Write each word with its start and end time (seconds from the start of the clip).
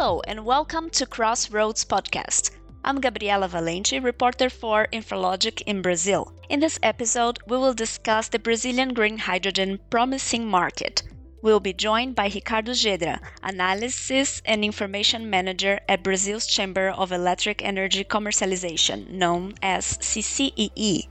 Hello, 0.00 0.22
and 0.28 0.46
welcome 0.46 0.90
to 0.90 1.06
Crossroads 1.06 1.84
Podcast. 1.84 2.52
I'm 2.84 3.00
Gabriela 3.00 3.48
Valente, 3.48 4.00
reporter 4.00 4.48
for 4.48 4.86
Infralogic 4.92 5.60
in 5.62 5.82
Brazil. 5.82 6.32
In 6.48 6.60
this 6.60 6.78
episode, 6.84 7.40
we 7.48 7.56
will 7.56 7.74
discuss 7.74 8.28
the 8.28 8.38
Brazilian 8.38 8.94
green 8.94 9.18
hydrogen 9.18 9.80
promising 9.90 10.46
market. 10.46 11.02
We'll 11.42 11.58
be 11.58 11.72
joined 11.72 12.14
by 12.14 12.30
Ricardo 12.32 12.74
Gedra, 12.74 13.18
Analysis 13.42 14.40
and 14.44 14.64
Information 14.64 15.28
Manager 15.28 15.80
at 15.88 16.04
Brazil's 16.04 16.46
Chamber 16.46 16.90
of 16.90 17.10
Electric 17.10 17.64
Energy 17.64 18.04
Commercialization, 18.04 19.10
known 19.10 19.54
as 19.62 19.98
CCEE, 19.98 21.08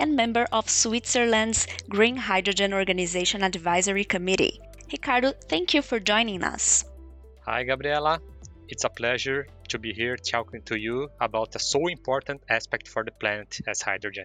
and 0.00 0.16
member 0.16 0.48
of 0.50 0.68
Switzerland's 0.68 1.68
Green 1.88 2.16
Hydrogen 2.16 2.74
Organization 2.74 3.44
Advisory 3.44 4.02
Committee. 4.02 4.60
Ricardo, 4.90 5.34
thank 5.48 5.72
you 5.72 5.82
for 5.82 6.00
joining 6.00 6.42
us. 6.42 6.84
Hi, 7.46 7.62
Gabriela. 7.62 8.22
It's 8.68 8.84
a 8.84 8.88
pleasure 8.88 9.46
to 9.68 9.78
be 9.78 9.92
here 9.92 10.16
talking 10.16 10.62
to 10.62 10.80
you 10.80 11.10
about 11.20 11.54
a 11.54 11.58
so 11.58 11.88
important 11.88 12.42
aspect 12.48 12.88
for 12.88 13.04
the 13.04 13.10
planet 13.10 13.58
as 13.68 13.82
hydrogen. 13.82 14.24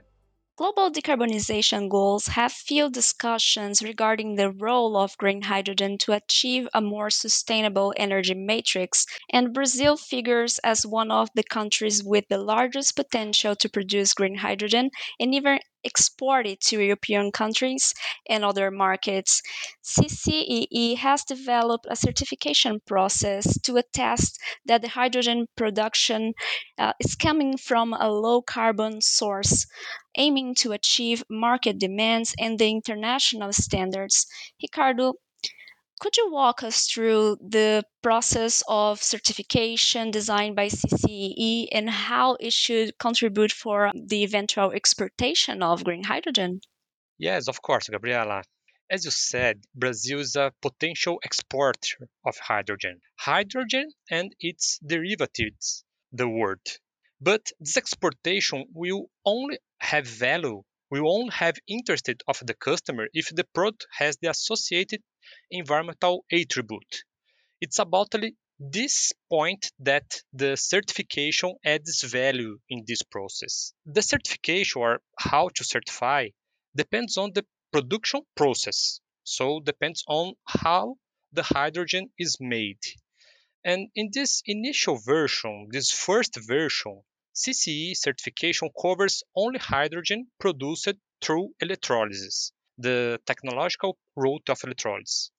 Global 0.56 0.90
decarbonization 0.90 1.90
goals 1.90 2.28
have 2.28 2.54
fueled 2.54 2.94
discussions 2.94 3.82
regarding 3.82 4.36
the 4.36 4.52
role 4.52 4.96
of 4.96 5.18
green 5.18 5.42
hydrogen 5.42 5.98
to 5.98 6.14
achieve 6.14 6.70
a 6.74 6.80
more 6.80 7.10
sustainable 7.10 7.94
energy 7.98 8.34
matrix, 8.34 9.06
and 9.30 9.54
Brazil 9.54 9.98
figures 9.98 10.58
as 10.60 10.86
one 10.86 11.12
of 11.12 11.30
the 11.36 11.44
countries 11.44 12.02
with 12.02 12.26
the 12.30 12.38
largest 12.38 12.96
potential 12.96 13.54
to 13.58 13.68
produce 13.68 14.14
green 14.14 14.36
hydrogen 14.36 14.92
and 15.20 15.36
even 15.36 15.60
export 15.84 16.46
it 16.48 16.62
to 16.62 16.82
European 16.82 17.32
countries 17.32 17.94
and 18.28 18.44
other 18.44 18.72
markets. 18.72 19.42
CCEE 19.84 20.98
has 20.98 21.24
developed 21.24 21.86
a 21.90 21.96
certification 21.96 22.80
process 22.86 23.60
to 23.62 23.78
attest 23.78 24.40
that 24.66 24.82
the 24.82 24.90
hydrogen 24.90 25.48
production 25.56 26.34
uh, 26.78 26.94
is 27.00 27.16
coming 27.16 27.58
from 27.58 27.94
a 27.94 28.10
low 28.10 28.42
carbon 28.42 29.02
source 29.02 29.66
aiming 30.18 30.56
to 30.56 30.72
achieve 30.72 31.24
market 31.30 31.80
demands 31.80 32.34
and 32.40 32.60
the 32.60 32.70
international 32.70 33.54
standards. 33.54 34.26
Ricardo, 34.62 35.14
could 36.00 36.16
you 36.16 36.32
walk 36.32 36.64
us 36.64 36.88
through 36.88 37.38
the 37.42 37.84
process 38.02 38.64
of 38.68 39.04
certification 39.04 40.12
designed 40.12 40.56
by 40.56 40.68
CCEE 40.68 41.68
and 41.74 41.90
how 41.90 42.36
it 42.40 42.54
should 42.54 42.98
contribute 42.98 43.52
for 43.52 43.92
the 43.94 44.24
eventual 44.24 44.72
exportation 44.72 45.62
of 45.62 45.84
green 45.84 46.04
hydrogen? 46.04 46.62
Yes, 47.18 47.50
of 47.50 47.62
course, 47.62 47.90
Gabriela. 47.90 48.44
As 48.90 49.04
you 49.04 49.12
said, 49.12 49.66
Brazil 49.76 50.20
is 50.20 50.38
a 50.38 50.54
potential 50.62 51.20
exporter 51.24 52.10
of 52.26 52.38
hydrogen. 52.38 53.02
Hydrogen 53.18 53.92
and 54.10 54.34
its 54.40 54.80
derivatives, 54.80 55.84
the 56.14 56.30
word. 56.30 56.62
But 57.20 57.52
this 57.60 57.76
exportation 57.76 58.66
will 58.74 59.12
only 59.26 59.60
have 59.80 60.08
value, 60.08 60.64
will 60.90 61.14
only 61.14 61.34
have 61.34 61.58
interest 61.68 62.10
of 62.26 62.40
the 62.48 62.54
customer 62.54 63.10
if 63.14 63.36
the 63.36 63.44
product 63.44 63.86
has 63.98 64.18
the 64.18 64.30
associated 64.30 65.04
environmental 65.52 66.26
attribute. 66.32 67.04
It's 67.62 67.80
about 67.80 68.14
this 68.60 69.14
point 69.30 69.72
that 69.80 70.22
the 70.34 70.56
certification 70.58 71.56
adds 71.64 72.04
value 72.04 72.60
in 72.70 72.84
this 72.86 73.02
process. 73.04 73.74
The 73.86 74.02
certification 74.02 74.82
or 74.82 75.02
how 75.18 75.50
to 75.56 75.64
certify 75.64 76.30
depends 76.76 77.18
on 77.18 77.32
the 77.34 77.46
production 77.72 78.22
process. 78.36 79.00
So 79.24 79.60
depends 79.60 80.04
on 80.08 80.34
how 80.46 80.96
the 81.32 81.44
hydrogen 81.44 82.10
is 82.18 82.38
made. 82.40 82.80
And 83.64 83.90
in 83.96 84.10
this 84.12 84.42
initial 84.46 84.98
version, 84.98 85.68
this 85.72 85.92
first 85.92 86.36
version, 86.36 87.04
CCEE 87.36 87.96
certification 87.96 88.70
covers 88.82 89.24
only 89.36 89.60
hydrogen 89.60 90.28
produced 90.40 90.96
through 91.22 91.54
electrolysis, 91.62 92.52
the 92.80 93.20
technological 93.26 93.98
route 94.16 94.50
of 94.50 94.64
electrolysis, 94.64 95.32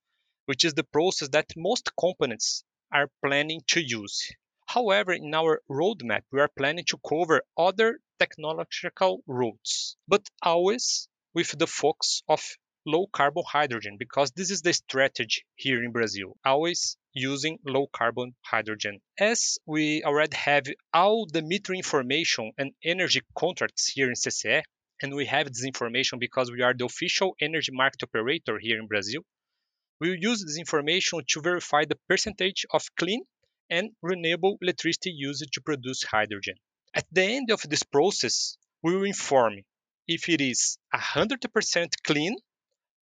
which 0.45 0.65
is 0.65 0.75
the 0.75 0.85
process 0.85 1.31
that 1.31 1.57
most 1.57 1.91
companies 1.99 2.63
are 2.93 3.09
planning 3.25 3.63
to 3.69 3.81
use. 3.81 4.31
However, 4.67 5.13
in 5.13 5.35
our 5.35 5.63
roadmap, 5.69 6.23
we 6.31 6.41
are 6.41 6.51
planning 6.57 6.85
to 6.89 6.99
cover 6.99 7.43
other 7.57 7.99
technological 8.19 9.23
routes, 9.27 9.97
but 10.07 10.29
always 10.43 11.09
with 11.35 11.59
the 11.59 11.67
focus 11.67 12.23
of 12.29 12.43
low 12.87 13.07
carbon 13.07 13.45
hydrogen 13.47 13.97
because 13.99 14.31
this 14.33 14.51
is 14.51 14.63
the 14.63 14.73
strategy 14.73 15.45
here 15.55 15.83
in 15.83 15.93
Brazil, 15.93 16.37
always 16.45 16.97
using 17.13 17.59
low 17.65 17.87
carbon 17.87 18.35
hydrogen. 18.43 19.01
As 19.19 19.59
we 19.67 20.03
already 20.05 20.37
have 20.37 20.67
all 20.93 21.27
the 21.27 21.43
meter 21.43 21.75
information 21.75 22.53
and 22.59 22.73
energy 22.85 23.23
contracts 23.37 23.89
here 23.89 24.09
in 24.09 24.15
CCEE, 24.15 24.63
and 25.03 25.15
we 25.15 25.27
have 25.27 25.47
this 25.47 25.65
information 25.65 26.19
because 26.19 26.51
we 26.51 26.63
are 26.63 26.75
the 26.75 26.85
official 26.85 27.35
energy 27.41 27.73
market 27.73 28.03
operator 28.03 28.59
here 28.59 28.79
in 28.79 28.87
Brazil, 28.87 29.23
we 30.01 30.11
will 30.11 30.17
use 30.17 30.43
this 30.45 30.59
information 30.59 31.21
to 31.29 31.41
verify 31.41 31.85
the 31.85 31.99
percentage 32.09 32.67
of 32.71 32.83
clean 32.97 33.23
and 33.69 33.91
renewable 34.03 34.57
electricity 34.61 35.11
used 35.11 35.47
to 35.53 35.61
produce 35.61 36.03
hydrogen. 36.03 36.55
At 36.95 37.07
the 37.13 37.23
end 37.23 37.51
of 37.51 37.63
this 37.63 37.83
process, 37.83 38.57
we 38.83 38.97
will 38.97 39.05
inform 39.05 39.61
if 40.09 40.29
it 40.29 40.41
is 40.41 40.79
100% 40.95 41.89
clean 42.05 42.37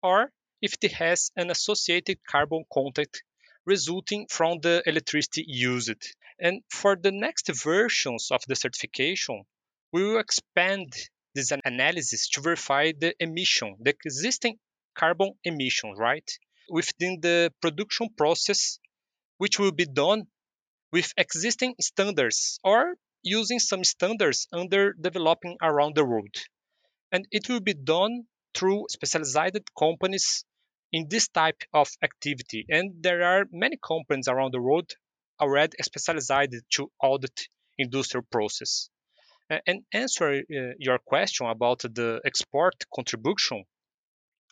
or 0.03 0.30
if 0.60 0.74
it 0.80 0.92
has 0.92 1.32
an 1.36 1.50
associated 1.50 2.19
carbon 2.24 2.64
content 2.72 3.22
resulting 3.64 4.26
from 4.28 4.60
the 4.60 4.82
electricity 4.86 5.44
used. 5.47 6.14
And 6.38 6.62
for 6.70 6.97
the 6.97 7.12
next 7.12 7.48
versions 7.48 8.28
of 8.30 8.42
the 8.47 8.56
certification, 8.56 9.42
we 9.92 10.03
will 10.04 10.19
expand 10.19 10.92
this 11.34 11.53
analysis 11.65 12.28
to 12.31 12.41
verify 12.41 12.93
the 12.98 13.15
emission, 13.20 13.76
the 13.81 13.91
existing 13.91 14.59
carbon 14.94 15.32
emission, 15.44 15.94
right? 15.97 16.31
Within 16.69 17.20
the 17.20 17.53
production 17.60 18.09
process, 18.16 18.78
which 19.38 19.59
will 19.59 19.72
be 19.72 19.87
done 19.87 20.25
with 20.92 21.12
existing 21.16 21.75
standards 21.81 22.59
or 22.62 22.94
using 23.22 23.59
some 23.59 23.84
standards 23.84 24.47
under 24.53 24.92
developing 24.92 25.56
around 25.62 25.94
the 25.94 26.04
world. 26.04 26.34
And 27.10 27.26
it 27.31 27.48
will 27.48 27.60
be 27.60 27.75
done 27.75 28.25
through 28.54 28.87
specialized 28.91 29.69
companies 29.78 30.44
in 30.92 31.06
this 31.09 31.28
type 31.28 31.62
of 31.72 31.88
activity. 32.03 32.66
And 32.69 33.03
there 33.03 33.22
are 33.22 33.47
many 33.50 33.78
companies 33.82 34.28
around 34.28 34.53
the 34.53 34.60
world 34.60 34.91
already 35.41 35.76
specialized 35.82 36.54
to 36.75 36.91
audit 37.03 37.48
industrial 37.78 38.26
process. 38.31 38.91
And 39.66 39.84
answer 39.92 40.32
uh, 40.32 40.75
your 40.78 40.98
question 40.98 41.47
about 41.47 41.80
the 41.80 42.20
export 42.25 42.75
contribution, 42.94 43.64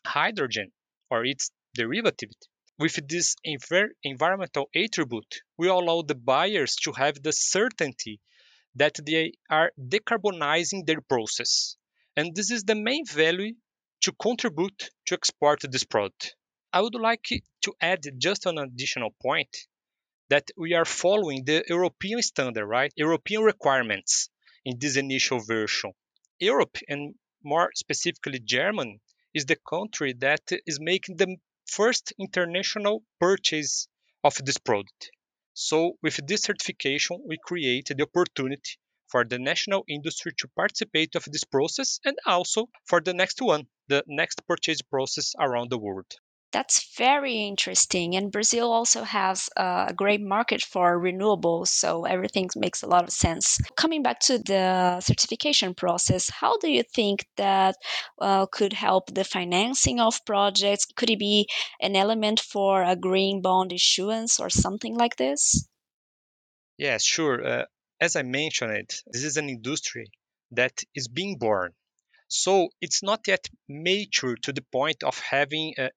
hydrogen 0.05 0.73
or 1.11 1.25
its 1.25 1.51
derivative, 1.75 2.31
with 2.79 2.99
this 3.09 3.37
env- 3.47 3.91
environmental 4.03 4.69
attribute, 4.75 5.43
we 5.59 5.69
allow 5.69 6.03
the 6.03 6.15
buyers 6.15 6.77
to 6.77 6.93
have 6.93 7.23
the 7.23 7.33
certainty 7.33 8.21
that 8.75 8.97
they 9.05 9.33
are 9.51 9.73
decarbonizing 9.79 10.87
their 10.87 11.01
process. 11.01 11.77
And 12.17 12.35
this 12.35 12.51
is 12.51 12.65
the 12.65 12.75
main 12.75 13.05
value 13.07 13.55
to 14.03 14.13
contribute 14.13 14.91
to 15.07 15.15
export 15.15 15.61
this 15.71 15.85
product. 15.85 16.35
I 16.73 16.81
would 16.81 16.95
like 16.95 17.29
to 17.63 17.75
add 17.81 18.03
just 18.19 18.47
an 18.47 18.59
additional 18.59 19.15
point 19.23 19.57
that 20.31 20.51
we 20.57 20.75
are 20.75 20.85
following 20.85 21.45
the 21.45 21.65
European 21.69 22.23
standard, 22.23 22.67
right? 22.67 22.93
European 22.97 23.43
requirements 23.43 24.31
in 24.65 24.79
this 24.79 24.97
initial 24.97 25.41
version. 25.41 25.93
Europe, 26.39 26.77
and 26.89 27.15
more 27.43 27.71
specifically 27.75 28.39
Germany, 28.39 29.01
is 29.35 29.47
the 29.47 29.57
country 29.69 30.13
that 30.15 30.51
is 30.67 30.81
making 30.81 31.17
the 31.17 31.37
first 31.67 32.13
international 32.19 33.03
purchase 33.21 33.89
of 34.25 34.35
this 34.45 34.59
product. 34.59 35.11
So, 35.55 35.99
with 36.03 36.27
this 36.27 36.43
certification, 36.43 37.23
we 37.27 37.39
create 37.39 37.87
the 37.87 38.03
opportunity 38.03 38.79
for 39.09 39.25
the 39.25 39.39
national 39.39 39.85
industry 39.89 40.33
to 40.39 40.49
participate 40.49 41.15
of 41.17 41.25
this 41.25 41.45
process 41.45 41.99
and 42.05 42.17
also 42.25 42.69
for 42.87 43.01
the 43.01 43.15
next 43.15 43.43
one, 43.43 43.67
the 43.89 44.05
next 44.07 44.47
purchase 44.47 44.83
process 44.83 45.35
around 45.39 45.71
the 45.71 45.79
world. 45.79 46.13
That's 46.53 46.97
very 46.97 47.47
interesting. 47.47 48.17
And 48.17 48.33
Brazil 48.33 48.73
also 48.73 49.05
has 49.05 49.49
a 49.57 49.93
great 49.95 50.21
market 50.21 50.63
for 50.63 50.99
renewables, 50.99 51.69
so 51.69 52.05
everything 52.05 52.49
makes 52.57 52.83
a 52.83 52.89
lot 52.89 53.05
of 53.05 53.11
sense. 53.11 53.59
Coming 53.77 54.03
back 54.03 54.19
to 54.21 54.39
the 54.39 55.01
certification 55.01 55.75
process, 55.75 56.29
how 56.29 56.59
do 56.59 56.69
you 56.69 56.83
think 56.83 57.27
that 57.37 57.77
uh, 58.21 58.47
could 58.47 58.73
help 58.73 59.15
the 59.15 59.23
financing 59.23 60.01
of 60.01 60.25
projects? 60.25 60.87
Could 60.97 61.11
it 61.11 61.21
be 61.21 61.49
an 61.81 61.95
element 61.95 62.41
for 62.41 62.83
a 62.83 62.97
green 62.97 63.43
bond 63.43 63.73
issuance 63.73 64.41
or 64.41 64.51
something 64.51 64.97
like 64.97 65.17
this? 65.17 65.69
Yes, 66.79 67.05
sure. 67.05 67.47
Uh, 67.47 67.65
as 68.01 68.17
I 68.17 68.23
mentioned, 68.23 68.91
this 69.07 69.23
is 69.23 69.37
an 69.37 69.49
industry 69.49 70.11
that 70.51 70.83
is 70.97 71.07
being 71.07 71.39
born. 71.39 71.75
So 72.27 72.71
it's 72.81 73.03
not 73.03 73.29
yet 73.29 73.49
mature 73.69 74.37
to 74.43 74.53
the 74.53 74.63
point 74.73 75.05
of 75.05 75.19
having 75.19 75.75
uh, 75.79 75.91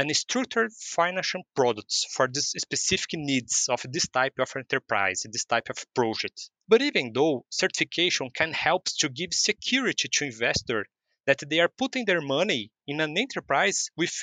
and 0.00 0.16
structured 0.16 0.72
financial 0.72 1.42
products 1.54 2.06
for 2.14 2.26
the 2.26 2.40
specific 2.40 3.10
needs 3.12 3.66
of 3.68 3.84
this 3.92 4.08
type 4.08 4.32
of 4.38 4.50
enterprise, 4.56 5.26
this 5.30 5.44
type 5.44 5.68
of 5.68 5.76
project. 5.94 6.48
But 6.66 6.80
even 6.80 7.12
though 7.12 7.44
certification 7.50 8.30
can 8.30 8.54
help 8.54 8.86
to 9.00 9.10
give 9.10 9.34
security 9.34 10.08
to 10.10 10.24
investors 10.24 10.86
that 11.26 11.42
they 11.50 11.60
are 11.60 11.68
putting 11.68 12.06
their 12.06 12.22
money 12.22 12.70
in 12.86 13.02
an 13.02 13.18
enterprise 13.18 13.90
with 13.94 14.14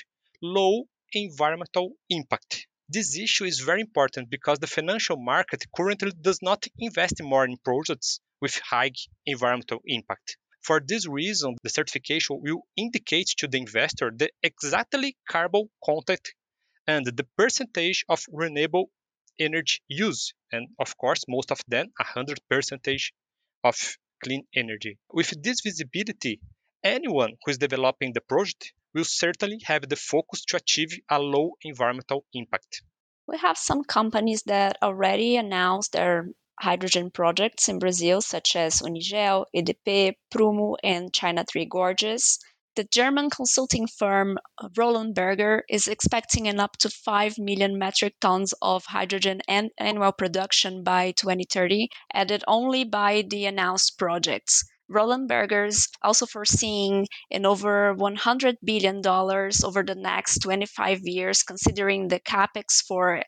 low 0.42 0.86
environmental 1.14 1.92
impact. 2.10 2.66
This 2.90 3.16
issue 3.16 3.46
is 3.46 3.60
very 3.60 3.82
important 3.82 4.32
because 4.32 4.58
the 4.58 4.66
financial 4.66 5.18
market 5.18 5.64
currently 5.76 6.12
does 6.20 6.42
not 6.42 6.66
invest 6.80 7.22
more 7.22 7.46
in 7.46 7.56
projects 7.58 8.20
with 8.42 8.58
high 8.58 8.94
environmental 9.28 9.82
impact. 9.86 10.38
For 10.62 10.82
this 10.86 11.08
reason, 11.08 11.56
the 11.64 11.70
certification 11.70 12.42
will 12.42 12.66
indicate 12.76 13.28
to 13.38 13.48
the 13.48 13.58
investor 13.58 14.12
the 14.16 14.30
exactly 14.44 15.18
carbon 15.30 15.70
content 15.84 16.28
and 16.88 17.06
the 17.06 17.28
percentage 17.38 18.06
of 18.10 18.26
renewable 18.32 18.90
energy 19.40 19.80
use, 19.88 20.34
and 20.52 20.68
of 20.80 20.98
course, 20.98 21.24
most 21.28 21.52
of 21.52 21.62
them 21.68 21.88
100 21.98 22.40
percentage 22.50 23.14
of 23.64 23.98
clean 24.24 24.46
energy. 24.56 24.98
With 25.12 25.42
this 25.44 25.62
visibility, 25.62 26.42
anyone 26.84 27.38
who 27.44 27.52
is 27.52 27.58
developing 27.58 28.14
the 28.14 28.22
project 28.22 28.74
will 28.94 29.04
certainly 29.04 29.60
have 29.66 29.88
the 29.88 29.96
focus 29.96 30.44
to 30.46 30.58
achieve 30.58 31.00
a 31.10 31.20
low 31.20 31.52
environmental 31.62 32.26
impact. 32.34 32.82
We 33.28 33.38
have 33.38 33.58
some 33.58 33.84
companies 33.84 34.44
that 34.44 34.78
already 34.82 35.36
announced 35.36 35.92
their 35.92 36.30
hydrogen 36.60 37.12
projects 37.12 37.70
in 37.70 37.80
Brazil, 37.80 38.22
such 38.22 38.56
as 38.56 38.82
Unigel, 38.82 39.46
EDP, 39.56 40.14
Prumo, 40.32 40.76
and 40.84 41.14
China 41.14 41.44
Three 41.44 41.66
Gorges. 41.66 42.40
The 42.76 42.84
German 42.84 43.32
consulting 43.32 43.88
firm 43.88 44.38
Roland 44.78 45.16
Berger 45.16 45.64
is 45.68 45.88
expecting 45.88 46.48
an 46.48 46.60
up 46.60 46.78
to 46.78 46.92
5 46.92 47.40
million 47.40 47.80
metric 47.80 48.14
tons 48.22 48.54
of 48.62 48.86
hydrogen 48.86 49.42
annual 49.48 50.12
production 50.12 50.84
by 50.84 51.12
2030, 51.14 51.90
added 52.14 52.44
only 52.48 52.84
by 52.84 53.24
the 53.28 53.46
announced 53.48 53.98
projects. 53.98 54.64
Roland 54.90 55.28
Berger's 55.30 55.88
also 56.02 56.26
foreseeing 56.26 57.08
an 57.32 57.46
over 57.46 57.96
$100 57.96 58.58
billion 58.64 59.02
over 59.06 59.84
the 59.84 59.96
next 59.96 60.40
25 60.40 61.02
years, 61.04 61.44
considering 61.44 62.08
the 62.08 62.20
capex 62.20 62.84
for 62.86 63.22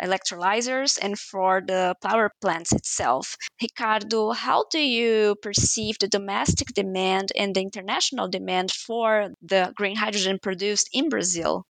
electrolyzers 0.00 0.98
and 1.00 1.18
for 1.18 1.60
the 1.66 1.94
power 2.02 2.30
plants 2.40 2.72
itself. 2.72 3.36
Ricardo, 3.60 4.30
how 4.30 4.64
do 4.70 4.78
you 4.78 5.36
perceive 5.42 5.98
the 5.98 6.08
domestic 6.08 6.68
demand 6.68 7.32
and 7.36 7.54
the 7.54 7.60
international 7.60 8.28
demand 8.28 8.70
for 8.72 9.28
the 9.42 9.72
green 9.76 9.96
hydrogen 9.96 10.38
produced 10.42 10.88
in 10.92 11.08
Brazil? 11.10 11.66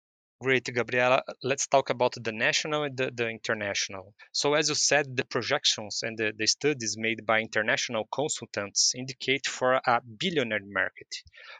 Great, 0.42 0.64
Gabriela. 0.64 1.22
Let's 1.44 1.68
talk 1.68 1.90
about 1.90 2.14
the 2.20 2.32
national 2.32 2.82
and 2.82 2.96
the, 2.96 3.12
the 3.14 3.28
international. 3.28 4.12
So, 4.32 4.54
as 4.54 4.70
you 4.70 4.74
said, 4.74 5.16
the 5.16 5.24
projections 5.24 6.00
and 6.02 6.18
the, 6.18 6.32
the, 6.36 6.48
studies 6.48 6.96
made 6.98 7.24
by 7.24 7.38
international 7.38 8.08
consultants 8.12 8.92
indicate 8.96 9.46
for 9.46 9.74
a 9.74 10.00
billionaire 10.00 10.66
market. 10.66 11.06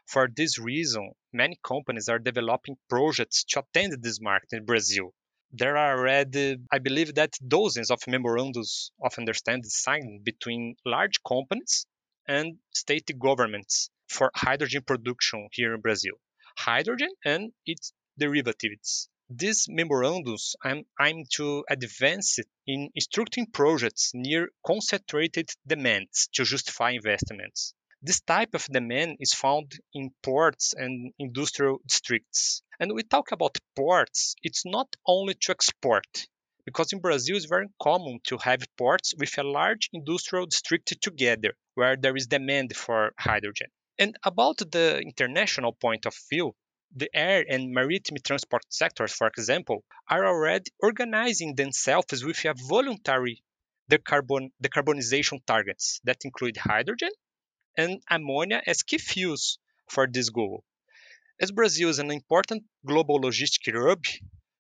For 0.06 0.26
this 0.26 0.58
reason, 0.58 1.12
many 1.32 1.61
companies 1.62 2.08
are 2.08 2.19
developing 2.19 2.76
projects 2.88 3.44
to 3.50 3.61
attend 3.61 4.02
this 4.02 4.20
market 4.20 4.52
in 4.52 4.64
Brazil. 4.64 5.14
There 5.52 5.76
are 5.76 5.96
already, 5.96 6.56
I 6.73 6.81
believe, 6.81 7.14
that 7.14 7.38
dozens 7.46 7.93
of 7.93 8.00
memorandums 8.08 8.90
of 9.00 9.17
understanding 9.17 9.70
signed 9.70 10.25
between 10.25 10.75
large 10.84 11.23
companies 11.23 11.87
and 12.26 12.58
state 12.73 13.12
governments 13.17 13.90
for 14.08 14.32
hydrogen 14.34 14.82
production 14.84 15.49
here 15.52 15.73
in 15.73 15.81
Brazil. 15.82 16.14
Hydrogen 16.56 17.11
and 17.25 17.52
its 17.64 17.93
derivatives. 18.19 19.09
These 19.31 19.67
memorandums 19.69 20.56
aim, 20.64 21.25
to 21.35 21.64
advance 21.70 22.38
in 22.67 22.91
structuring 23.00 23.53
projects 23.53 24.11
near 24.12 24.50
concentrated 24.67 25.49
demands 25.67 26.29
to 26.35 26.44
justify 26.44 26.91
investments. 26.91 27.75
This 28.03 28.20
type 28.20 28.55
of 28.55 28.67
demand 28.67 29.19
is 29.20 29.32
found 29.32 29.73
in 29.94 30.11
ports 30.23 30.75
and 30.76 31.12
industrial 31.19 31.79
districts. 31.87 32.62
And 32.81 32.93
we 32.93 33.05
talk 33.05 33.32
about 33.32 33.59
ports, 33.76 34.35
it's 34.43 34.67
not 34.67 34.88
only 35.06 35.35
to 35.35 35.53
export, 35.53 36.26
because 36.67 36.93
in 36.93 37.00
Brazil 37.00 37.37
it's 37.37 37.47
very 37.47 37.69
common 37.81 38.19
to 38.25 38.38
have 38.38 38.67
ports 38.76 39.15
with 39.17 39.38
a 39.38 39.44
large 39.44 39.88
industrial 39.93 40.47
district 40.47 41.00
together 41.00 41.55
where 41.75 41.97
there 41.97 42.17
is 42.17 42.26
demand 42.26 42.76
for 42.76 43.12
hydrogen. 43.19 43.69
And 43.99 44.17
about 44.25 44.58
the 44.58 45.00
international 45.00 45.73
point 45.73 46.05
of 46.06 46.17
view, 46.29 46.55
the 46.94 47.09
air 47.15 47.44
and 47.49 47.73
maritime 47.73 48.19
transport 48.25 48.62
sectors, 48.69 49.12
for 49.12 49.27
example, 49.29 49.85
are 50.11 50.27
already 50.27 50.71
organizing 50.81 51.55
themselves 51.55 52.25
with 52.25 52.44
a 52.44 52.55
voluntary 52.69 53.43
decarbon, 53.91 54.50
decarbonization 54.62 55.44
targets 55.47 56.00
that 56.05 56.25
include 56.25 56.56
hydrogen 56.56 57.11
and 57.77 58.03
ammonia 58.11 58.62
as 58.67 58.83
key 58.83 58.99
fuels 58.99 59.59
for 59.89 60.06
this 60.06 60.29
goal. 60.29 60.65
As 61.41 61.50
Brazil 61.50 61.89
is 61.89 61.99
an 61.99 62.11
important 62.11 62.65
global 62.87 63.21
logistic 63.21 63.75
hub, 63.75 64.05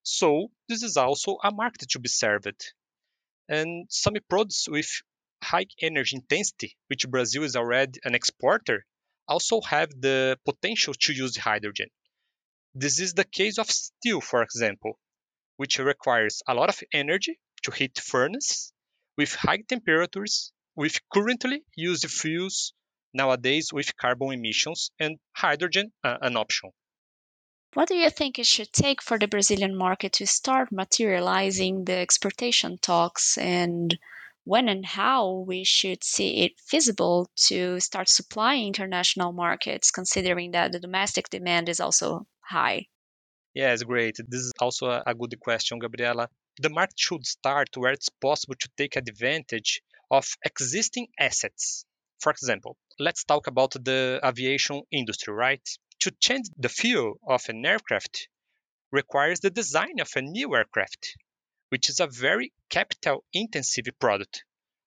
so 0.02 0.50
this 0.68 0.82
is 0.82 0.96
also 0.96 1.36
a 1.44 1.52
market 1.52 1.90
to 1.90 2.00
be 2.00 2.08
served. 2.08 2.72
And 3.48 3.86
some 3.90 4.14
products 4.28 4.68
with 4.68 4.90
high 5.42 5.66
energy 5.80 6.16
intensity, 6.16 6.76
which 6.88 7.08
Brazil 7.08 7.44
is 7.44 7.56
already 7.56 8.00
an 8.04 8.14
exporter, 8.14 8.84
also 9.28 9.60
have 9.60 9.90
the 10.00 10.38
potential 10.44 10.94
to 10.94 11.12
use 11.12 11.36
hydrogen. 11.36 11.88
This 12.74 12.98
is 13.00 13.12
the 13.12 13.24
case 13.24 13.58
of 13.58 13.70
steel, 13.70 14.22
for 14.22 14.42
example, 14.42 14.98
which 15.56 15.78
requires 15.78 16.42
a 16.48 16.54
lot 16.54 16.70
of 16.70 16.82
energy 16.92 17.38
to 17.64 17.70
heat 17.70 17.98
furnace 17.98 18.72
with 19.16 19.34
high 19.34 19.58
temperatures 19.68 20.52
with 20.74 20.98
currently 21.12 21.64
used 21.76 22.10
fuels 22.10 22.72
nowadays 23.12 23.72
with 23.72 23.96
carbon 23.98 24.32
emissions 24.32 24.90
and 24.98 25.18
hydrogen 25.32 25.92
uh, 26.02 26.16
an 26.22 26.36
option. 26.36 26.70
What 27.74 27.88
do 27.88 27.94
you 27.94 28.08
think 28.08 28.38
it 28.38 28.46
should 28.46 28.72
take 28.72 29.02
for 29.02 29.18
the 29.18 29.28
Brazilian 29.28 29.76
market 29.76 30.14
to 30.14 30.26
start 30.26 30.72
materializing 30.72 31.84
the 31.84 31.96
exportation 31.96 32.78
talks 32.78 33.36
and 33.36 33.98
when 34.44 34.68
and 34.68 34.84
how 34.84 35.44
we 35.46 35.62
should 35.64 36.02
see 36.02 36.44
it 36.44 36.58
feasible 36.58 37.30
to 37.36 37.80
start 37.80 38.08
supplying 38.08 38.66
international 38.66 39.32
markets 39.32 39.90
considering 39.90 40.50
that 40.52 40.72
the 40.72 40.80
domestic 40.80 41.28
demand 41.28 41.68
is 41.68 41.80
also 41.80 42.26
high? 42.42 42.86
Yes, 43.54 43.82
great. 43.82 44.16
This 44.28 44.40
is 44.40 44.52
also 44.60 44.90
a 44.90 45.14
good 45.14 45.40
question, 45.40 45.78
Gabriela. 45.78 46.28
The 46.58 46.68
market 46.68 46.98
should 46.98 47.26
start 47.26 47.68
where 47.76 47.92
it's 47.92 48.10
possible 48.10 48.56
to 48.56 48.68
take 48.76 48.96
advantage 48.96 49.82
of 50.10 50.28
existing 50.44 51.08
assets. 51.18 51.86
For 52.20 52.30
example, 52.30 52.76
let's 52.98 53.24
talk 53.24 53.46
about 53.46 53.72
the 53.72 54.20
aviation 54.22 54.82
industry, 54.90 55.32
right? 55.32 55.66
To 56.00 56.10
change 56.10 56.46
the 56.58 56.68
fuel 56.68 57.18
of 57.26 57.48
an 57.48 57.64
aircraft 57.64 58.28
requires 58.92 59.40
the 59.40 59.50
design 59.50 60.00
of 60.00 60.10
a 60.16 60.22
new 60.22 60.54
aircraft, 60.54 61.16
which 61.70 61.88
is 61.88 62.00
a 62.00 62.06
very 62.06 62.52
capital 62.70 63.24
intensive 63.32 63.86
product. 63.98 64.44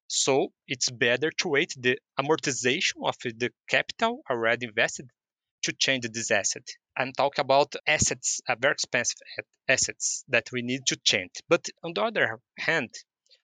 So 0.08 0.54
it's 0.68 0.90
better 0.92 1.32
to 1.32 1.48
wait 1.50 1.74
the 1.78 2.00
amortization 2.20 3.06
of 3.06 3.18
the 3.24 3.52
capital 3.68 4.22
already 4.30 4.68
invested 4.68 5.10
to 5.66 5.74
change 5.74 6.08
this 6.12 6.32
asset. 6.32 6.68
I'm 6.96 7.12
talking 7.12 7.42
about 7.42 7.76
assets, 7.88 8.40
uh, 8.48 8.56
very 8.60 8.74
expensive 8.74 9.18
assets 9.68 10.24
that 10.28 10.52
we 10.52 10.62
need 10.62 10.86
to 10.88 10.96
change. 10.98 11.32
But 11.50 11.68
on 11.84 11.94
the 11.94 12.04
other 12.04 12.40
hand, 12.58 12.94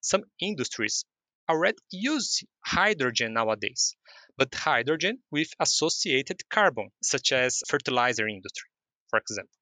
some 0.01 0.23
industries 0.39 1.03
already 1.49 1.79
use 1.89 2.43
hydrogen 2.63 3.33
nowadays, 3.33 3.95
but 4.37 4.53
hydrogen 4.53 5.23
with 5.31 5.49
associated 5.59 6.47
carbon, 6.49 6.91
such 7.01 7.31
as 7.31 7.63
fertilizer 7.67 8.27
industry, 8.27 8.69
for 9.09 9.17
example. 9.17 9.57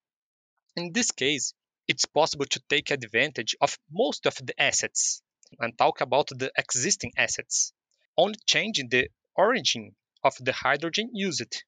In 0.75 0.91
this 0.91 1.11
case, 1.11 1.53
it's 1.87 2.05
possible 2.05 2.45
to 2.45 2.61
take 2.69 2.91
advantage 2.91 3.55
of 3.61 3.79
most 3.89 4.25
of 4.25 4.35
the 4.35 4.61
assets 4.61 5.21
and 5.59 5.77
talk 5.77 6.01
about 6.01 6.27
the 6.27 6.51
existing 6.57 7.13
assets, 7.17 7.73
only 8.17 8.37
changing 8.45 8.89
the 8.89 9.07
origin 9.35 9.95
of 10.23 10.35
the 10.41 10.51
hydrogen 10.51 11.09
used 11.13 11.63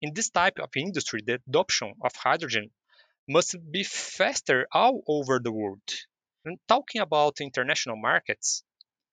in 0.00 0.14
this 0.14 0.30
type 0.30 0.58
of 0.58 0.70
industry, 0.76 1.20
the 1.24 1.40
adoption 1.48 1.94
of 2.02 2.14
hydrogen 2.14 2.70
must 3.28 3.56
be 3.70 3.84
faster 3.84 4.66
all 4.72 5.02
over 5.06 5.38
the 5.38 5.52
world. 5.52 5.88
And 6.44 6.58
talking 6.68 7.00
about 7.00 7.40
international 7.40 7.96
markets, 7.96 8.64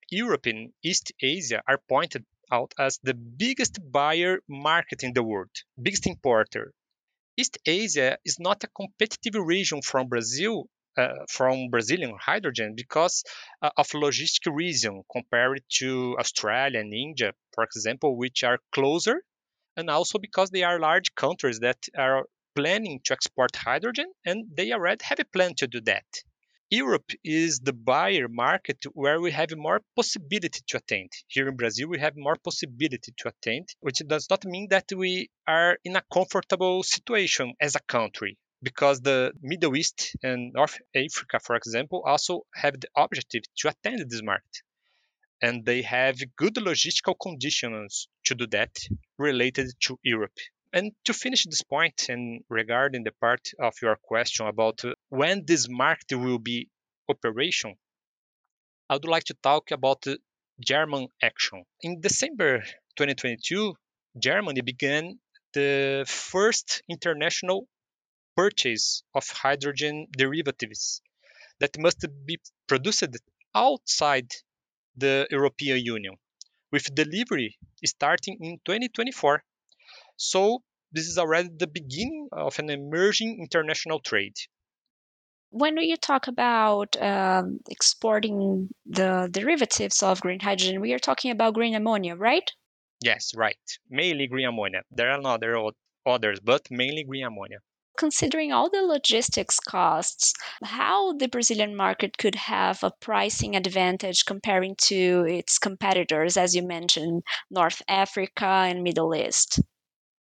Europe 0.10 0.46
and 0.46 0.72
East 0.84 1.12
Asia 1.22 1.62
are 1.68 1.82
pointed 1.90 2.26
out 2.52 2.74
as 2.78 3.00
the 3.02 3.14
biggest 3.14 3.80
buyer 3.92 4.40
market 4.48 5.04
in 5.04 5.14
the 5.14 5.24
world, 5.24 5.50
biggest 5.82 6.06
importer. 6.08 6.74
East 7.36 7.58
Asia 7.66 8.18
is 8.24 8.40
not 8.40 8.64
a 8.64 8.68
competitive 8.68 9.36
region 9.36 9.82
from 9.82 10.08
Brazil 10.08 10.70
uh, 10.98 11.26
from 11.28 11.70
Brazilian 11.70 12.16
hydrogen 12.18 12.74
because 12.76 13.26
uh, 13.62 13.70
of 13.76 13.90
logistic 13.90 14.56
reason 14.56 15.04
compared 15.12 15.62
to 15.70 16.16
Australia 16.18 16.80
and 16.80 16.94
India, 16.94 17.34
for 17.54 17.66
example, 17.66 18.16
which 18.16 18.46
are 18.46 18.60
closer 18.72 19.22
and 19.76 19.90
also 19.90 20.20
because 20.20 20.50
they 20.50 20.64
are 20.64 20.80
large 20.80 21.14
countries 21.16 21.60
that 21.60 21.88
are 21.98 22.26
planning 22.56 23.02
to 23.04 23.14
export 23.14 23.56
hydrogen, 23.56 24.12
and 24.26 24.46
they 24.56 24.72
already 24.72 25.04
have 25.06 25.20
a 25.20 25.26
plan 25.26 25.54
to 25.56 25.68
do 25.68 25.82
that. 25.82 26.06
Europe 26.72 27.12
is 27.24 27.60
the 27.60 27.74
buyer 27.74 28.28
market 28.28 28.84
where 28.94 29.22
we 29.22 29.32
have 29.32 29.56
more 29.56 29.82
possibility 29.96 30.62
to 30.68 30.78
attend. 30.78 31.12
Here 31.28 31.48
in 31.48 31.56
Brazil, 31.56 31.90
we 31.90 32.00
have 32.00 32.16
more 32.16 32.38
possibility 32.44 33.14
to 33.18 33.28
attend, 33.30 33.70
which 33.82 34.02
does 34.08 34.28
not 34.30 34.46
mean 34.46 34.68
that 34.70 34.92
we 34.96 35.30
are 35.48 35.78
in 35.84 35.96
a 35.96 36.04
comfortable 36.12 36.82
situation 36.82 37.54
as 37.62 37.76
a 37.76 37.82
country 37.82 38.38
because 38.64 39.00
the 39.02 39.32
Middle 39.42 39.76
East 39.76 40.16
and 40.24 40.54
North 40.54 40.80
Africa, 40.96 41.40
for 41.40 41.56
example, 41.56 42.02
also 42.04 42.48
have 42.56 42.80
the 42.80 42.90
objective 42.96 43.44
to 43.58 43.70
attend 43.70 44.10
this 44.10 44.24
market. 44.24 44.64
And 45.46 45.64
they 45.64 45.84
have 45.84 46.18
good 46.36 46.56
logistical 46.56 47.14
conditions 47.22 48.08
to 48.24 48.34
do 48.34 48.48
that 48.48 48.76
related 49.20 49.68
to 49.82 50.00
Europe. 50.02 50.38
And 50.74 50.92
to 51.04 51.14
finish 51.14 51.44
this 51.44 51.62
point, 51.62 52.10
and 52.10 52.44
regarding 52.50 53.04
the 53.04 53.12
part 53.12 53.52
of 53.60 53.76
your 53.80 53.96
question 54.02 54.48
about 54.48 54.82
when 55.10 55.46
this 55.46 55.70
market 55.70 56.16
will 56.16 56.40
be 56.40 56.70
operation, 57.08 57.76
I 58.90 58.96
would 58.96 59.06
like 59.06 59.26
to 59.26 59.36
talk 59.36 59.70
about 59.70 60.04
German 60.60 61.10
action. 61.22 61.64
In 61.82 62.02
December 62.02 62.62
2022, 62.96 63.76
Germany 64.18 64.62
began 64.62 65.20
the 65.54 66.06
first 66.08 66.82
international 66.90 67.68
purchase 68.36 69.04
of 69.14 69.30
hydrogen 69.30 70.08
derivatives 70.18 71.04
that 71.60 71.78
must 71.78 72.04
be 72.26 72.40
produced 72.68 73.16
outside 73.54 74.32
the 74.98 75.28
European 75.32 75.80
Union, 75.80 76.16
with 76.72 76.94
delivery 76.96 77.58
starting 77.86 78.38
in 78.42 78.60
2024. 78.66 79.44
So 80.18 80.64
this 80.92 81.08
is 81.08 81.18
already 81.18 81.50
the 81.56 81.68
beginning 81.68 82.30
of 82.32 82.58
an 82.60 82.70
emerging 82.70 83.40
international 83.40 84.00
trade. 84.00 84.36
When 85.50 85.78
you 85.78 85.98
talk 85.98 86.28
about 86.28 87.02
um, 87.02 87.60
exporting 87.70 88.70
the 88.86 89.30
derivatives 89.32 90.04
of 90.04 90.22
green 90.22 90.40
hydrogen, 90.40 90.82
we 90.82 90.94
are 90.94 91.00
talking 91.00 91.32
about 91.32 91.54
green 91.54 91.76
ammonia, 91.76 92.16
right? 92.16 92.50
Yes, 93.02 93.32
right. 93.36 93.58
Mainly 93.90 94.28
green 94.28 94.48
ammonia. 94.48 94.84
There 94.92 95.12
are 95.12 95.26
other 95.26 95.72
others, 96.06 96.40
but 96.40 96.68
mainly 96.72 97.04
green 97.04 97.26
ammonia. 97.26 97.60
Considering 97.98 98.52
all 98.52 98.70
the 98.70 98.82
logistics 98.82 99.60
costs, 99.60 100.34
how 100.64 101.14
the 101.14 101.28
Brazilian 101.28 101.76
market 101.76 102.18
could 102.18 102.36
have 102.36 102.84
a 102.84 102.92
pricing 103.00 103.56
advantage 103.56 104.26
comparing 104.26 104.76
to 104.76 105.26
its 105.28 105.58
competitors, 105.58 106.38
as 106.38 106.56
you 106.56 106.62
mentioned, 106.62 107.24
North 107.50 107.82
Africa 107.88 108.46
and 108.46 108.84
Middle 108.84 109.16
East? 109.16 109.60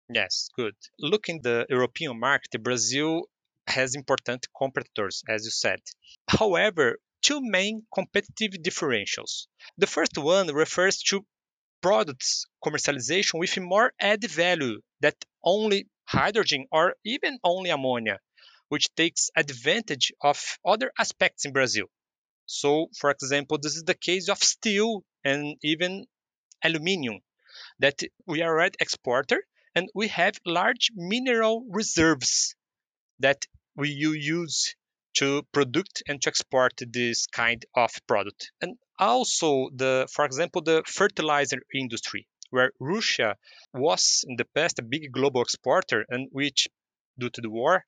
Yes, 0.08 0.48
good. 0.54 0.76
Looking 0.98 1.42
the 1.42 1.66
European 1.68 2.20
market, 2.20 2.62
Brazil 2.62 3.28
has 3.66 3.94
important 3.94 4.46
competitors, 4.56 5.24
as 5.28 5.44
you 5.44 5.50
said. 5.50 5.80
However, 6.28 6.98
two 7.22 7.40
main 7.40 7.86
competitive 7.92 8.52
differentials. 8.62 9.48
The 9.78 9.88
first 9.88 10.16
one 10.16 10.54
refers 10.54 11.02
to 11.08 11.26
products 11.82 12.46
commercialization 12.64 13.40
with 13.40 13.58
more 13.58 13.92
added 13.98 14.30
value 14.30 14.80
that 15.00 15.16
only 15.42 15.88
hydrogen 16.16 16.66
or 16.72 16.94
even 17.04 17.38
only 17.44 17.70
ammonia, 17.70 18.18
which 18.68 18.94
takes 18.94 19.30
advantage 19.36 20.12
of 20.22 20.38
other 20.64 20.90
aspects 20.98 21.44
in 21.44 21.52
Brazil. 21.52 21.86
So, 22.46 22.88
for 22.98 23.10
example, 23.10 23.58
this 23.58 23.76
is 23.76 23.84
the 23.84 23.94
case 24.08 24.28
of 24.28 24.38
steel 24.38 25.04
and 25.24 25.56
even 25.62 26.06
aluminium 26.64 27.20
that 27.78 28.00
we 28.26 28.42
are 28.42 28.52
already 28.52 28.76
exporter 28.80 29.42
and 29.74 29.88
we 29.94 30.08
have 30.08 30.34
large 30.46 30.90
mineral 30.94 31.66
reserves 31.70 32.56
that 33.20 33.44
we 33.76 33.90
use 33.90 34.74
to 35.14 35.42
produce 35.52 36.02
and 36.08 36.20
to 36.22 36.28
export 36.28 36.74
this 36.78 37.26
kind 37.26 37.64
of 37.74 37.90
product. 38.06 38.52
And 38.60 38.76
also 38.98 39.70
the 39.74 40.08
for 40.10 40.24
example 40.24 40.62
the 40.62 40.82
fertilizer 40.86 41.60
industry 41.74 42.26
where 42.56 42.72
Russia 42.80 43.36
was 43.74 44.24
in 44.26 44.36
the 44.36 44.46
past 44.54 44.78
a 44.78 44.82
big 44.82 45.12
global 45.12 45.42
exporter 45.42 46.06
and 46.08 46.28
which 46.32 46.68
due 47.18 47.28
to 47.28 47.42
the 47.42 47.50
war 47.50 47.84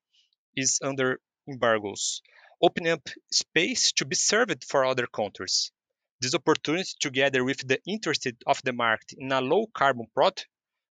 is 0.55 0.79
under 0.83 1.21
embargoes, 1.49 2.21
opening 2.61 2.93
up 2.93 3.09
space 3.33 3.93
to 3.93 4.05
be 4.05 4.15
served 4.15 4.63
for 4.65 4.85
other 4.85 5.07
countries. 5.07 5.73
This 6.21 6.35
opportunity, 6.35 6.91
together 7.01 7.43
with 7.45 7.67
the 7.67 7.81
interest 7.87 8.27
of 8.47 8.61
the 8.63 8.75
market 8.75 9.15
in 9.17 9.33
a 9.33 9.41
low 9.41 9.69
carbon 9.73 10.07
product, 10.13 10.47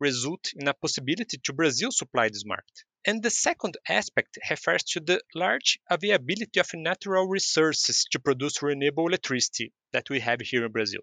result 0.01 0.53
in 0.57 0.67
a 0.67 0.75
possibility 0.75 1.39
to 1.45 1.53
Brazil 1.53 1.93
supply 1.93 2.27
this 2.29 2.45
market. 2.45 2.79
And 3.07 3.23
the 3.23 3.31
second 3.31 3.77
aspect 3.89 4.37
refers 4.51 4.83
to 4.95 5.01
the 5.01 5.21
large 5.33 5.79
availability 5.89 6.59
of 6.59 6.71
natural 6.75 7.29
resources 7.29 8.05
to 8.11 8.19
produce 8.19 8.63
renewable 8.63 9.07
electricity 9.07 9.73
that 9.93 10.11
we 10.11 10.19
have 10.21 10.41
here 10.41 10.65
in 10.67 10.73
Brazil. 10.73 11.03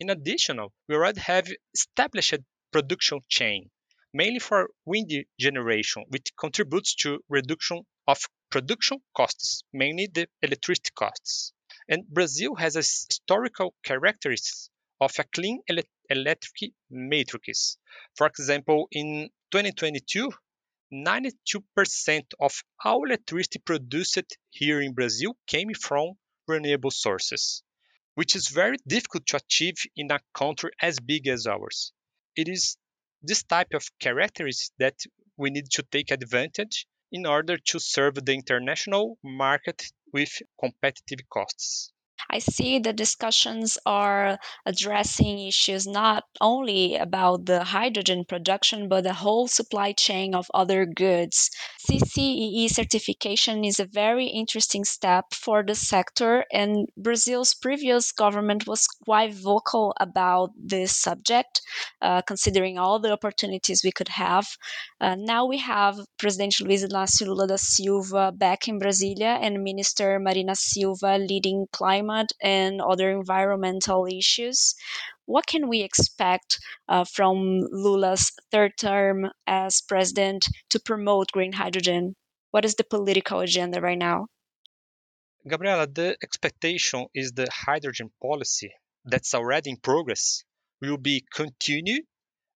In 0.00 0.08
addition, 0.08 0.58
we 0.88 0.94
already 0.94 1.20
have 1.20 1.46
established 1.74 2.38
production 2.72 3.20
chain, 3.28 3.70
mainly 4.14 4.38
for 4.38 4.70
wind 4.86 5.12
generation, 5.38 6.06
which 6.08 6.34
contributes 6.38 6.94
to 7.02 7.22
reduction 7.28 7.82
of 8.08 8.18
production 8.50 9.02
costs, 9.14 9.62
mainly 9.74 10.06
the 10.06 10.26
electricity 10.40 10.90
costs. 10.94 11.52
And 11.86 12.08
Brazil 12.08 12.54
has 12.54 12.76
a 12.76 12.78
historical 12.78 13.74
characteristics 13.84 14.70
of 15.02 15.12
a 15.18 15.24
clean 15.24 15.62
ele- 15.68 15.82
electric 16.08 16.72
matrix. 16.88 17.76
For 18.16 18.26
example, 18.26 18.88
in 18.92 19.28
2022, 19.50 20.32
92% 20.92 22.32
of 22.40 22.64
all 22.82 23.04
electricity 23.04 23.58
produced 23.58 24.38
here 24.48 24.80
in 24.80 24.94
Brazil 24.94 25.36
came 25.46 25.74
from 25.74 26.14
renewable 26.48 26.90
sources, 26.90 27.62
which 28.14 28.36
is 28.36 28.48
very 28.48 28.76
difficult 28.86 29.26
to 29.26 29.36
achieve 29.36 29.76
in 29.96 30.10
a 30.10 30.20
country 30.34 30.70
as 30.80 30.98
big 31.00 31.28
as 31.28 31.46
ours. 31.46 31.92
It 32.36 32.48
is 32.48 32.76
this 33.22 33.42
type 33.42 33.74
of 33.74 33.86
characteristics 33.98 34.72
that 34.78 34.96
we 35.36 35.50
need 35.50 35.70
to 35.72 35.82
take 35.82 36.10
advantage 36.10 36.86
in 37.12 37.26
order 37.26 37.56
to 37.56 37.78
serve 37.78 38.14
the 38.14 38.34
international 38.34 39.18
market 39.22 39.82
with 40.12 40.42
competitive 40.58 41.28
costs. 41.28 41.92
I 42.32 42.38
see 42.38 42.78
the 42.78 42.92
discussions 42.92 43.76
are 43.84 44.38
addressing 44.64 45.40
issues 45.40 45.84
not 45.84 46.22
only 46.40 46.94
about 46.94 47.46
the 47.46 47.64
hydrogen 47.64 48.24
production, 48.24 48.88
but 48.88 49.02
the 49.02 49.14
whole 49.14 49.48
supply 49.48 49.90
chain 49.92 50.34
of 50.36 50.46
other 50.54 50.86
goods. 50.86 51.50
CCEE 51.88 52.70
certification 52.70 53.64
is 53.64 53.80
a 53.80 53.84
very 53.84 54.26
interesting 54.26 54.84
step 54.84 55.24
for 55.34 55.64
the 55.64 55.74
sector, 55.74 56.44
and 56.52 56.86
Brazil's 56.96 57.52
previous 57.54 58.12
government 58.12 58.64
was 58.64 58.86
quite 58.86 59.34
vocal 59.34 59.92
about 59.98 60.50
this 60.56 60.96
subject, 60.96 61.60
uh, 62.00 62.22
considering 62.22 62.78
all 62.78 63.00
the 63.00 63.10
opportunities 63.10 63.82
we 63.82 63.90
could 63.90 64.08
have. 64.08 64.46
Uh, 65.00 65.16
now 65.18 65.46
we 65.46 65.58
have 65.58 65.98
President 66.16 66.60
Luiz 66.60 66.84
Inácio 66.84 67.26
Lula 67.26 67.48
da 67.48 67.56
Silva 67.56 68.30
back 68.30 68.68
in 68.68 68.78
Brasilia 68.78 69.38
and 69.42 69.64
Minister 69.64 70.20
Marina 70.20 70.54
Silva 70.54 71.18
leading 71.18 71.66
climate 72.20 72.32
and 72.42 72.80
other 72.80 73.10
environmental 73.10 74.06
issues. 74.06 74.74
What 75.26 75.46
can 75.46 75.68
we 75.68 75.82
expect 75.82 76.58
uh, 76.88 77.04
from 77.04 77.60
Lula's 77.70 78.32
third 78.50 78.72
term 78.78 79.30
as 79.46 79.80
president 79.80 80.48
to 80.70 80.80
promote 80.80 81.32
green 81.32 81.52
hydrogen? 81.52 82.14
What 82.50 82.64
is 82.64 82.74
the 82.74 82.84
political 82.84 83.40
agenda 83.40 83.80
right 83.80 83.98
now? 83.98 84.26
Gabriela, 85.48 85.86
the 85.86 86.16
expectation 86.22 87.06
is 87.14 87.32
the 87.32 87.48
hydrogen 87.50 88.10
policy 88.20 88.72
that's 89.04 89.34
already 89.34 89.70
in 89.70 89.76
progress 89.76 90.44
will 90.82 90.98
be 90.98 91.24
continued 91.32 92.04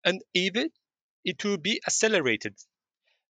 and 0.03 0.21
even 0.33 0.69
it 1.23 1.43
will 1.43 1.57
be 1.57 1.79
accelerated. 1.85 2.55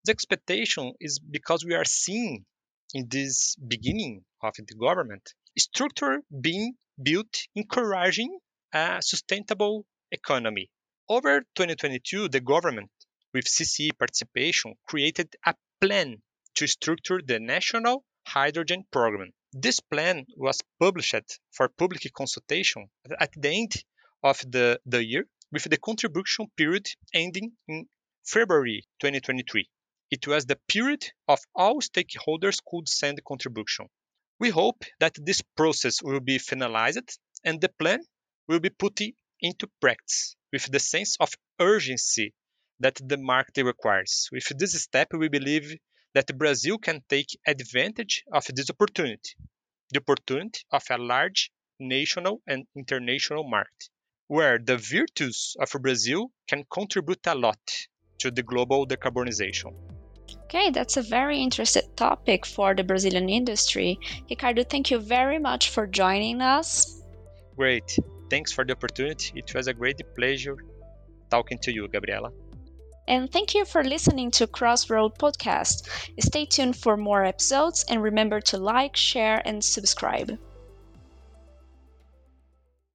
The 0.04 0.12
expectation 0.12 0.94
is 1.00 1.18
because 1.18 1.64
we 1.64 1.74
are 1.74 1.84
seeing 1.84 2.46
in 2.94 3.08
this 3.08 3.56
beginning 3.56 4.24
of 4.42 4.54
the 4.56 4.74
government 4.74 5.34
structure 5.58 6.22
being 6.40 6.74
built 7.02 7.46
encouraging 7.54 8.38
a 8.72 9.00
sustainable 9.02 9.84
economy. 10.10 10.70
Over 11.08 11.40
2022, 11.56 12.28
the 12.28 12.40
government, 12.40 12.90
with 13.34 13.44
CCEE 13.44 13.98
participation, 13.98 14.74
created 14.86 15.34
a 15.44 15.54
plan 15.80 16.22
to 16.54 16.66
structure 16.66 17.20
the 17.24 17.40
National 17.40 18.04
Hydrogen 18.26 18.84
Program. 18.90 19.30
This 19.52 19.80
plan 19.80 20.26
was 20.36 20.60
published 20.80 21.40
for 21.50 21.68
public 21.68 22.10
consultation 22.14 22.88
at 23.20 23.32
the 23.36 23.50
end 23.50 23.72
of 24.22 24.38
the, 24.50 24.80
the 24.86 25.04
year, 25.04 25.26
with 25.50 25.64
the 25.64 25.76
contribution 25.76 26.46
period 26.56 26.86
ending 27.12 27.52
in 27.68 27.86
February 28.24 28.84
2023. 29.00 29.68
It 30.10 30.26
was 30.26 30.46
the 30.46 30.58
period 30.68 31.04
of 31.26 31.40
all 31.54 31.80
stakeholders 31.80 32.58
could 32.64 32.88
send 32.88 33.22
contribution. 33.24 33.88
We 34.42 34.50
hope 34.50 34.82
that 34.98 35.14
this 35.24 35.40
process 35.56 36.02
will 36.02 36.18
be 36.18 36.36
finalized 36.40 37.16
and 37.44 37.60
the 37.60 37.68
plan 37.68 38.00
will 38.48 38.58
be 38.58 38.70
put 38.70 38.98
into 39.40 39.68
practice 39.80 40.34
with 40.52 40.66
the 40.66 40.80
sense 40.80 41.16
of 41.20 41.32
urgency 41.60 42.34
that 42.80 43.00
the 43.06 43.18
market 43.18 43.62
requires. 43.64 44.28
With 44.32 44.58
this 44.58 44.72
step, 44.82 45.12
we 45.12 45.28
believe 45.28 45.76
that 46.14 46.36
Brazil 46.36 46.78
can 46.78 47.04
take 47.08 47.38
advantage 47.46 48.24
of 48.32 48.44
this 48.52 48.68
opportunity, 48.68 49.30
the 49.92 50.00
opportunity 50.00 50.62
of 50.72 50.82
a 50.90 50.98
large 50.98 51.52
national 51.78 52.42
and 52.44 52.66
international 52.74 53.44
market, 53.48 53.90
where 54.26 54.58
the 54.58 54.76
virtues 54.76 55.54
of 55.60 55.70
Brazil 55.80 56.32
can 56.48 56.64
contribute 56.68 57.24
a 57.28 57.36
lot 57.36 57.62
to 58.18 58.32
the 58.32 58.42
global 58.42 58.88
decarbonization. 58.88 60.01
Okay, 60.54 60.68
that's 60.68 60.98
a 60.98 61.02
very 61.02 61.38
interesting 61.40 61.88
topic 61.96 62.44
for 62.44 62.74
the 62.74 62.84
Brazilian 62.84 63.30
industry. 63.30 63.98
Ricardo, 64.28 64.62
thank 64.62 64.90
you 64.90 64.98
very 64.98 65.38
much 65.38 65.70
for 65.70 65.86
joining 65.86 66.42
us. 66.42 67.00
Great. 67.56 67.96
Thanks 68.28 68.52
for 68.52 68.62
the 68.62 68.74
opportunity. 68.74 69.32
It 69.34 69.54
was 69.54 69.66
a 69.66 69.72
great 69.72 70.02
pleasure 70.14 70.58
talking 71.30 71.58
to 71.62 71.72
you, 71.72 71.88
Gabriela. 71.88 72.32
And 73.08 73.32
thank 73.32 73.54
you 73.54 73.64
for 73.64 73.82
listening 73.82 74.30
to 74.32 74.46
Crossroad 74.46 75.16
Podcast. 75.18 75.88
Stay 76.20 76.44
tuned 76.44 76.76
for 76.76 76.98
more 76.98 77.24
episodes 77.24 77.86
and 77.88 78.02
remember 78.02 78.42
to 78.42 78.58
like, 78.58 78.94
share, 78.94 79.40
and 79.46 79.64
subscribe. 79.64 80.38